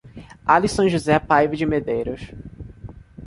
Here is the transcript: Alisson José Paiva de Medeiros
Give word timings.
Alisson 0.47 0.87
José 0.89 1.19
Paiva 1.19 1.55
de 1.55 1.63
Medeiros 1.63 2.21